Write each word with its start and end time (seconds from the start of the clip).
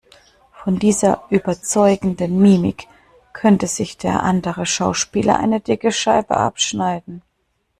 Von 0.53 0.79
dieser 0.79 1.25
überzeugenden 1.29 2.39
Mimik 2.39 2.87
könnte 3.33 3.67
sich 3.67 3.99
der 3.99 4.23
andere 4.23 4.65
Schauspieler 4.65 5.37
eine 5.37 5.59
dicke 5.59 5.91
Scheibe 5.91 6.37
abschneiden. 6.37 7.21